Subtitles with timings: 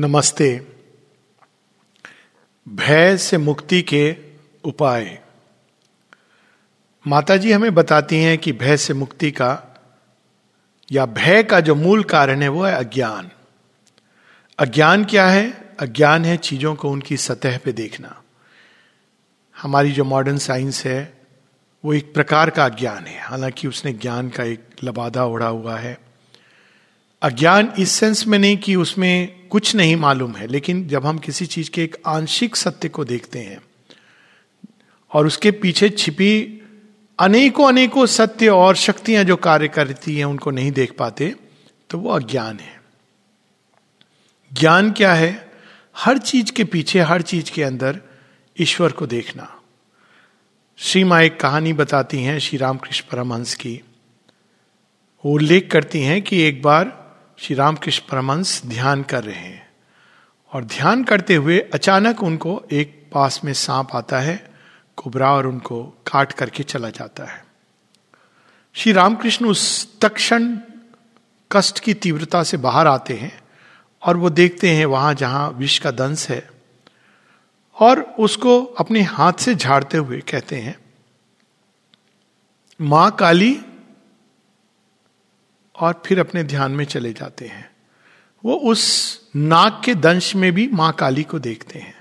[0.00, 0.66] नमस्ते।
[2.68, 4.16] भय से मुक्ति के
[4.64, 5.22] उपाय।
[7.06, 9.80] माता जी हमें बताती हैं कि भय से मुक्ति का,
[10.92, 13.30] या भय का जो मूल कारण है, वो है अज्ञान।
[14.58, 15.74] अज्ञान क्या है?
[15.80, 18.22] अज्ञान है चीज़ों को उनकी सतह पे देखना।
[19.62, 21.20] हमारी जो मॉडर्न साइंस है,
[21.84, 26.05] वो एक प्रकार का अज्ञान है। हालाँकि उसने ज्ञान का एक लबादा ओढ़ा हुआ है।
[27.22, 31.46] अज्ञान इस सेंस में नहीं कि उसमें कुछ नहीं मालूम है, लेकिन जब हम किसी
[31.46, 33.58] चीज़ के एक आंशिक सत्य को देखते हैं
[35.12, 36.62] और उसके पीछे छिपी
[37.18, 41.34] अनेकों अनेकों सत्य और शक्तियाँ जो कार्य करती हैं, उनको नहीं देख पाते
[41.90, 42.80] तो वो अज्ञान है।
[44.52, 45.52] ज्ञान क्या है?
[45.96, 48.00] हर चीज़ के पीछे, हर चीज़ के अंदर
[48.60, 49.52] ईश्वर को देखना।
[50.78, 53.80] श्री माँ एक कहानी बताती हैं श्री रामकृष्ण परमहंस की।
[55.24, 57.05] वो उल्लेख करती हैं कि एक बार
[57.38, 59.68] श्री रामकृष्ण परमंश ध्यान कर रहे हैं।
[60.52, 64.50] और ध्यान करते हुए अचानक उनको एक पास में सांप आता है,
[64.96, 67.44] कुबरा और उनको काट करके चला जाता है।
[68.74, 70.56] श्री रामकृष्ण उस तक्षण
[71.52, 73.32] कष्ट की तीव्रता से बाहर आते हैं
[74.02, 76.48] और वो देखते हैं वहाँ जहाँ विष का दंश है
[77.76, 80.76] और उसको अपने हाथ से झाड़ते हुए कहते हैं,
[82.80, 83.58] माँ काली
[85.80, 87.70] और फिर अपने ध्यान में चले जाते हैं।
[88.44, 91.94] वो उस नाक के दंश में भी माँ काली को देखते हैं।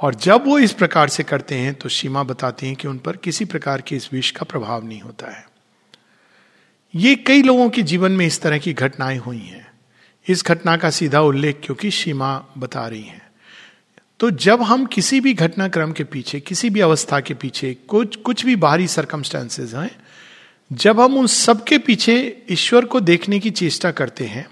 [0.00, 3.16] और जब वो इस प्रकार से करते हैं तो सीमा बताती हैं कि उन पर
[3.16, 5.48] किसी प्रकार के इस विष का प्रभाव नहीं होता है।
[6.94, 9.70] ये कई लोगों के जीवन में इस तरह की घटनाएँ हुई हैं।
[10.28, 13.30] इस घटना का सीधा उल्लेख क्योंकि सीमा बता रही हैं।
[14.20, 18.44] तो जब हम किसी भी घटनाक्रम के पीछे, किसी भी अवस्था के पीछे, कुछ कुछ
[18.46, 20.09] भी बाहरी सरकमस्टांसेस हैं
[20.70, 24.46] जब हम उन सबके पीछे ईश्वर को देखने की चेष्टा करते हैं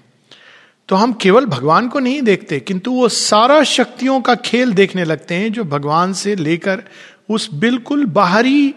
[0.89, 5.35] तो हम केवल भगवान को नहीं देखते, किंतु वो सारा शक्तियों का खेल देखने लगते
[5.35, 6.83] हैं जो भगवान से लेकर
[7.29, 8.73] उस बिल्कुल बाहरी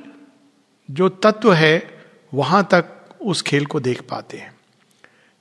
[0.88, 1.90] जो तत्व है,
[2.32, 2.84] वहाँ तक
[3.20, 4.52] उस खेल को देख पाते हैं।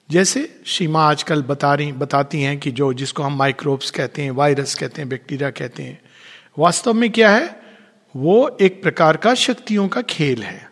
[0.09, 4.75] जैसे सीमा आजकल बता रही बताती हैं कि जो, जिसको हम माइक्रोब्स कहते हैं, वायरस
[4.75, 6.00] कहते हैं, बैक्टीरिया कहते हैं,
[6.59, 7.62] वास्तव में क्या है?
[8.16, 10.70] वो एक प्रकार का शक्तियों का खेल है।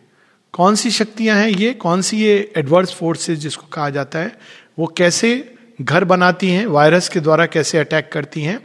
[0.54, 4.38] कौन सी शक्तियाँ हैं ये कौन सी ये एडवर्स फोर्सेस जिसको कहा जाता है,
[4.80, 8.60] वो कैसे घर बनाती हैं वायरस के द्वारा कैसे अटैक करती हैं।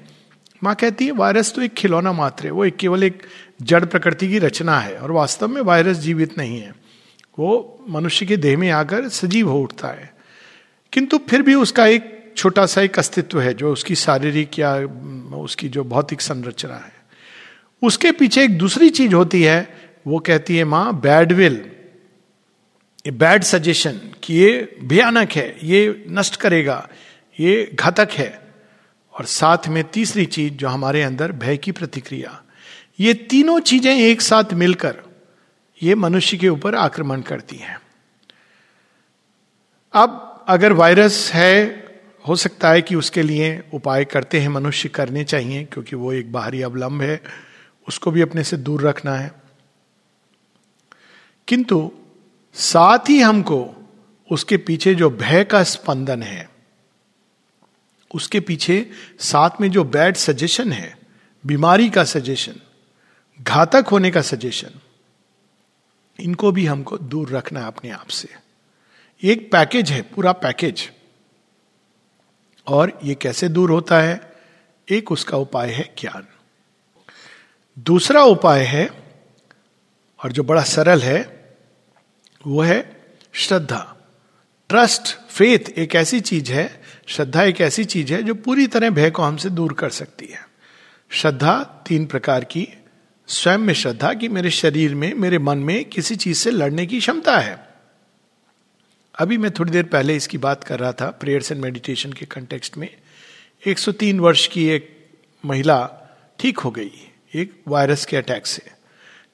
[0.64, 3.22] माँ कहती है वायरस तो एक खिलौना मात्र है, वो एक केवल एक
[3.62, 6.74] जड़ प्रकृति की रचना है और वास्तव में वायरस जीवित नहीं है।
[7.38, 10.14] वो मनुष्य के देह में आकर सजीव हो उठता है।
[10.92, 14.76] किंतु फिर भी उसका एक छोटा सा एक अस्तित्व है, जो उसकी शारीरिक या
[15.36, 16.92] उसकी जो भौतिक संरचना है।
[17.82, 19.68] उसके पीछे एक दूसरी चीज़ होती है,
[20.06, 21.70] वो कहती है माँ बैडविल
[23.06, 26.88] ये बैड सजेशन कि ये भयानक है, ये नष्ट करेगा,
[27.40, 28.52] ये घातक है।
[29.12, 32.42] और साथ में तीसरी चीज़ जो हमारे अंदर भय की प्रतिक्रिया,
[33.00, 34.96] ये तीनों चीज़ें एक साथ मिलकर
[35.82, 37.80] ये मनुष्य के ऊपर आक्रमण करती हैं।
[39.92, 41.84] अब अगर वायरस है,
[42.28, 46.32] हो सकता है कि उसके लिए उपाय करते हैं मनुष्य करने चाहिए, क्योंकि वो एक
[46.32, 47.22] बाहरी अवलंब है,
[47.88, 49.32] उसको भी अपने से दूर रखना है।
[51.48, 51.92] किंतु
[52.54, 53.74] साथ ही हमको
[54.30, 56.50] उसके पीछे जो भय का स्पंदन है,
[58.14, 60.98] उसके पीछे साथ में जो बैड सजेशन है,
[61.46, 62.54] बीमारी का सजेशन,
[63.42, 64.70] घातक होने का सजेशन,
[66.20, 68.28] इनको भी हमको दूर रखना है अपने आप से।
[69.22, 70.92] एक पैकेज है, पूरा पैकेज।
[72.66, 74.32] और ये कैसे दूर होता है?
[74.90, 76.26] एक उसका उपाय है ज्ञान।
[77.78, 78.88] दूसरा उपाय है,
[80.24, 81.33] और जो बड़ा सरल है
[82.46, 83.96] वो है श्रद्धा।
[84.68, 89.10] ट्रस्ट फेथ एक ऐसी चीज़ है, श्रद्धा एक ऐसी चीज़ है जो पूरी तरह भय
[89.10, 90.48] को हमसे दूर कर सकती है।
[91.10, 92.68] श्रद्धा तीन प्रकार की,
[93.28, 97.00] स्वयं में श्रद्धा कि मेरे शरीर में, मेरे मन में किसी चीज़ से लड़ने की
[97.00, 97.68] क्षमता है।
[99.18, 102.76] अभी मैं थोड़ी देर पहले इसकी बात कर रहा था प्रेयर्स एंड मेडिटेशन के कंटेक्स्ट
[102.76, 102.96] में।
[103.66, 105.06] 103 वर्ष की एक
[105.44, 105.90] महिला
[106.38, 106.90] ठीक हो गई,
[107.34, 108.73] एक वायरस के अटैक से।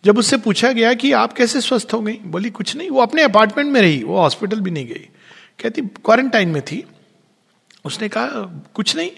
[0.05, 3.23] जब उससे पूछा गया कि आप कैसे स्वस्थ हो गई बोली कुछ नहीं वो अपने
[3.23, 5.09] अपार्टमेंट में रही वो हॉस्पिटल भी नहीं गई.
[5.63, 6.85] कहती क्वारंटाइन में थी.
[7.85, 8.29] उसने कहा
[8.75, 9.11] कुछ नहीं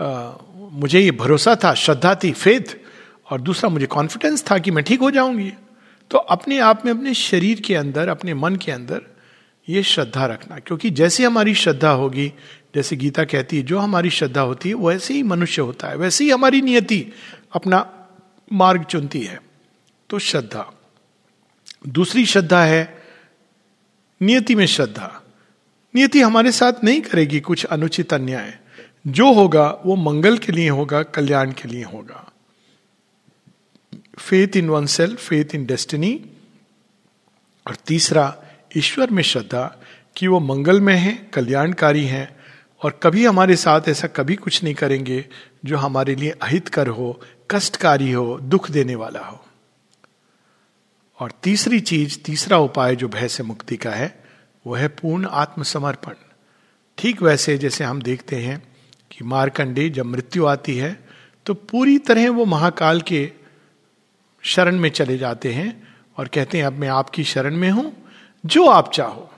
[0.00, 0.32] आ,
[0.72, 2.76] मुझे ये भरोसा था श्रद्धा थी फेथ
[3.30, 5.52] और दूसरा मुझे कॉन्फिडेंस था कि मैं ठीक हो जाऊँगी.
[6.10, 9.02] तो अपने आप में अपने शरीर के अंदर अपने मन के अंदर
[9.68, 12.32] ये श्रद्धा रखना क्योंकि जैसे हमारी श्रद्धा होगी
[12.74, 16.24] जैसे गीता कहती है जो हमारी श्रद्धा होती है वैसे ही मनुष्य होता है वैसे
[16.24, 17.12] ही हमारी नियति
[17.52, 17.86] अपना
[18.52, 19.47] मार्ग चुनती है।
[20.10, 20.72] तो श्रद्धा।
[21.88, 23.02] दूसरी श्रद्धा है
[24.22, 25.22] नियति में श्रद्धा।
[25.94, 28.58] नियति हमारे साथ नहीं करेगी कुछ अनुचित अन्याय।
[29.06, 32.32] जो होगा वो मंगल के लिए होगा, कल्याण के लिए होगा।
[34.18, 36.24] Faith in oneself faith in destiny
[37.66, 38.42] और तीसरा,
[38.76, 39.76] ईश्वर में श्रद्धा
[40.16, 42.38] कि वो मंगल में है, कल्याणकारी है।
[42.82, 45.24] और कभी हमारे साथ ऐसा कभी कुछ नहीं करेंगे
[45.64, 47.20] जो हमारे लिए अहितकर हो,
[47.50, 49.44] कष्टकारी हो, दुख देने वाला हो।
[51.18, 54.14] और तीसरी चीज़, तीसरा उपाय जो भय से मुक्ति का है,
[54.64, 56.14] वो है पूर्ण आत्मसमर्पण।
[56.98, 58.62] ठीक वैसे जैसे हम देखते हैं
[59.10, 60.96] कि मारकंडे जब मृत्यु आती है
[61.46, 63.30] तो पूरी तरह वो महाकाल के
[64.44, 65.88] शरण में चले जाते हैं
[66.18, 67.92] और कहते हैं, अब मैं आपकी शरण में हूँ,
[68.44, 69.30] जो आप चाहो।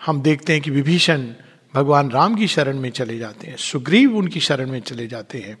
[0.00, 1.26] हम देखते हैं कि विभीषण
[1.74, 5.56] भगवान राम की शरण में चले जाते हैं, सुग्रीव उनकी शरण में चले जाते हैं।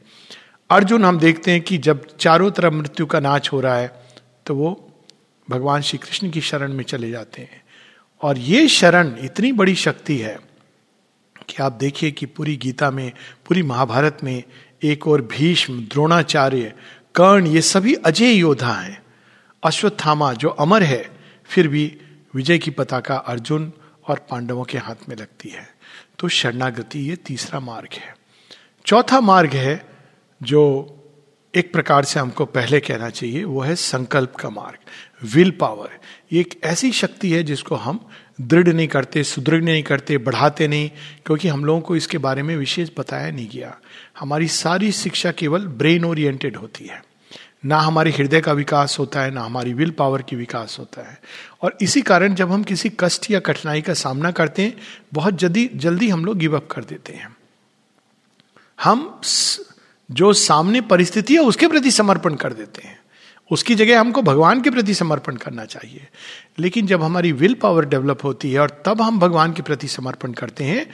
[0.70, 3.92] अर्जुन हम देखते हैं कि जब चारों तरफ़ मृत्यु का नाच हो रहा है
[4.46, 4.91] तो वो
[5.50, 7.62] भगवान श्री कृष्ण की शरण में चले जाते हैं।
[8.22, 10.38] और ये शरण इतनी बड़ी शक्ति है
[11.48, 13.12] कि आप देखिए कि पूरी गीता में,
[13.46, 14.42] पूरी महाभारत में
[14.82, 16.74] एक और भीष्म, द्रोणाचार्य,
[17.14, 19.02] कर्ण, ये सभी अजय योद्धा हैं।
[19.64, 21.10] अश्वत्थामा, जो अमर है,
[21.44, 21.98] फिर भी
[22.34, 23.72] विजय की पताका अर्जुन
[24.08, 25.70] और पांडवों के हाथ में लगती है।
[26.18, 28.16] तो शरणागति ये तीसरा मार्ग है।
[28.86, 29.88] चौथा मार्ग है
[30.42, 30.88] जो
[31.54, 34.78] एक प्रकार से हमको पहले कहना चाहिए, वो है संकल्प का मार्ग,
[35.34, 35.98] विल पावर।
[36.32, 38.08] ये एक ऐसी शक्ति है जिसको हम
[38.40, 40.90] दृढ़ नहीं करते, सुदृढ़ नहीं करते, बढ़ाते नहीं,
[41.26, 43.78] क्योंकि हम लोगों को इसके बारे में विशेष बताया नहीं गया।
[44.18, 47.04] हमारी सारी शिक्षा केवल ब्रेन ओरिएंटेड होती है।
[47.64, 51.20] ना हमारे हृदय का विकास होता है, ना हमारी विल पावर की विकास होता है।
[51.62, 54.76] और इसी कारण जब हम किसी कष्ट या कठिनाई का सामना करते हैं,
[55.12, 57.36] बहुत जल्दी जल्दी हम लोग गिव अप कर देते हैं।
[58.82, 59.20] हम
[60.12, 62.98] जो सामने परिस्थिति है, उसके प्रति समर्पण कर देते हैं।
[63.50, 66.06] उसकी जगह हमको भगवान के प्रति समर्पण करना चाहिए।
[66.58, 70.32] लेकिन जब हमारी विल पावर डेवलप होती है और तब हम भगवान के प्रति समर्पण
[70.34, 70.86] करते हैं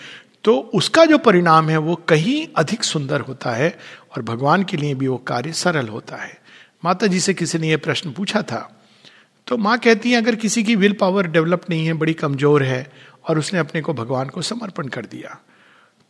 [0.45, 3.77] तो उसका जो परिणाम है, वो कहीं अधिक सुंदर होता है
[4.13, 6.37] और भगवान के लिए भी वो कार्य सरल होता है।
[6.83, 8.61] माता जी से किसी ने यह प्रश्न पूछा था
[9.47, 12.91] तो माँ कहती है, अगर किसी की विल पावर डेवलप नहीं है, बड़ी कमज़ोर है
[13.29, 15.39] और उसने अपने को भगवान को समर्पण कर दिया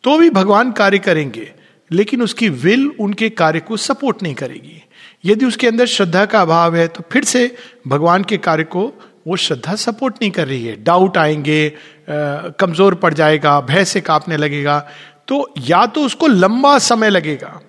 [0.05, 1.53] तो भी भगवान कार्य करेंगे।
[1.91, 4.83] लेकिन उसकी विल उनके कार्य को सपोर्ट नहीं करेगी।
[5.25, 7.55] यदि उसके अंदर श्रद्धा का अभाव है तो फिर से
[7.89, 8.93] भगवान के कार्य को
[9.27, 11.73] वो श्रद्धा सपोर्ट नहीं कर रही है। डाउट आएँगे
[12.11, 14.79] कमज़ोर पड़ जाएगा, भय से कांपने लगेगा।
[15.29, 17.61] तो या तो उसको लंबा समय लगेगा,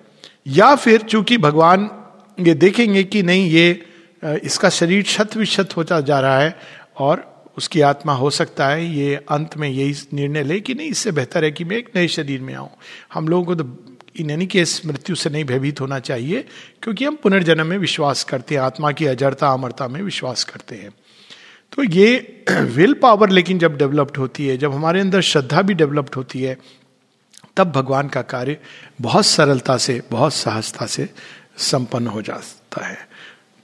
[0.48, 1.88] या फिर चूँकि भगवान
[2.38, 3.82] ये देखेंगे कि नहीं, ये
[4.44, 6.56] इसका शरीर शत विशत होता जा रहा है
[6.98, 7.28] और
[7.58, 11.44] उसकी आत्मा हो सकता है, ये अंत में यही निर्णय ले कि नहीं, इससे बेहतर
[11.44, 12.70] है कि मैं एक नए शरीर में आऊँ।
[13.12, 13.64] हम लोगों को तो
[14.16, 16.44] इन एनी केस मृत्यु से नहीं भयभीत होना चाहिए,
[16.82, 20.90] क्योंकि हम पुनर्जन्म में विश्वास करते हैं, आत्मा की अजरता, अमरता में विश्वास करते हैं।
[21.72, 26.14] तो ये विल पावर लेकिन जब डेवलप्ड होती है, जब हमारे अंदर श्रद्धा भी डेवलप्ड
[26.14, 26.58] होती है,
[27.56, 28.56] तब भगवान का कार्य
[29.00, 31.08] बहुत सरलता से, बहुत सहजता से
[31.58, 33.08] संपन्न हो जाता है।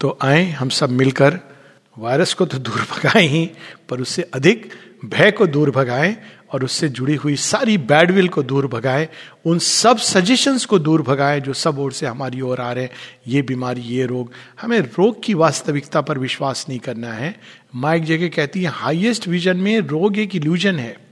[0.00, 1.55] तो आए, हम सब मिलकर
[1.98, 3.50] वायरस को तो दूर भगाएँ ही,
[3.88, 4.72] पर उससे अधिक
[5.04, 6.16] भय को दूर भगाएँ
[6.52, 9.08] और उससे जुड़ी हुई सारी बैडविल को दूर भगाएँ,
[9.44, 12.90] उन सब सजेशंस को दूर भगाएँ जो सब ओर से हमारी ओर आ रहे हैं।
[13.28, 17.40] ये बीमारी, ये रोग, हमें रोग की वास्तविकता पर विश्वास नहीं करना है।
[17.74, 21.05] माइक जगह कहती है हाईएस्ट विजन में रोग एक इल्यूजन है।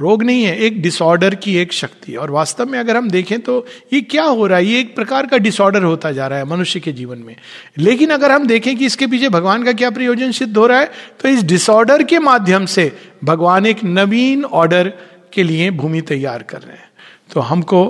[0.00, 3.64] रोग नहीं है, एक डिसऑर्डर की एक शक्ति और वास्तव में अगर हम देखें तो
[3.92, 4.66] ये क्या हो रहा है?
[4.66, 7.34] ये एक प्रकार का डिसऑर्डर होता जा रहा है मनुष्य के जीवन में।
[7.78, 10.90] लेकिन अगर हम देखें कि इसके पीछे भगवान का क्या प्रयोजन सिद्ध हो रहा है
[11.20, 12.92] तो इस डिसऑर्डर के माध्यम से
[13.24, 14.92] भगवान एक नवीन ऑर्डर
[15.32, 16.88] के लिए भूमि तैयार कर रहे हैं।
[17.32, 17.86] तो हमको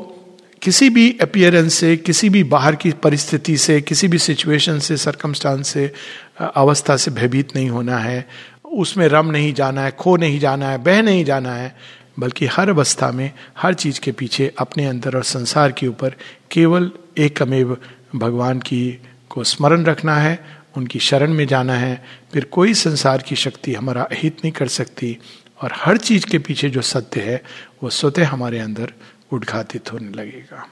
[0.62, 5.68] किसी भी अपियरेंस से, किसी भी बाहर की परिस्थिति से, किसी भी सिचुएशन से सरकमस्टांस
[5.68, 5.92] से
[6.40, 8.26] अवस्था से भयभीत नहीं होना है।
[8.64, 11.74] उसमें रम नहीं जाना है, खो नहीं जाना है, बह नहीं जाना है।
[12.18, 16.16] बल्कि हर अवस्था में हर चीज़ के पीछे अपने अंदर और संसार के ऊपर
[16.50, 17.76] केवल एक अमेव
[18.16, 18.98] भगवान की
[19.30, 20.44] को स्मरण रखना है,
[20.76, 25.18] उनकी शरण में जाना है। फिर कोई संसार की शक्ति हमारा हित नहीं कर सकती
[25.62, 27.42] और हर चीज़ के पीछे जो सत्य है,
[27.82, 28.92] वो स्वतः हमारे अंदर
[29.32, 30.68] उद्घाटित होने लगेगा।